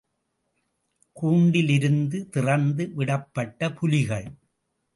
கூண்டிலிருந்து 1.15 2.29
திறந்து 2.29 2.91
விடப்பட்ட 2.95 3.69
புலிகள்! 3.73 4.27